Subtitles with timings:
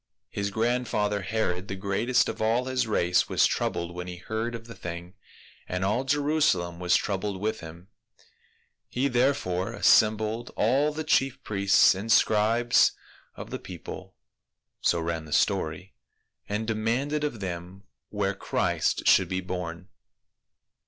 [0.31, 4.65] His grandfather Herod, the greatest of all his race, was troubled when he heard of
[4.65, 5.13] the thing,
[5.69, 7.87] and all Jerusalem was troubled with him,
[8.89, 12.93] he therefore as sembled all of the chief priests and scribes
[13.35, 14.13] of the j)eople—
[14.81, 15.93] so ran the story—
[16.49, 19.87] and demanded of them where Christ should be born.